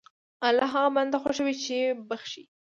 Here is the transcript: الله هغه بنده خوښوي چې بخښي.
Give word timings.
الله 0.47 0.67
هغه 0.75 0.89
بنده 0.95 1.17
خوښوي 1.23 1.55
چې 1.63 1.77
بخښي. 2.09 2.43